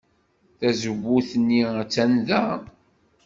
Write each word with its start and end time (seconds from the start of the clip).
Tazewwut-nni 0.59 1.61
attan 1.81 2.13
da. 2.27 2.43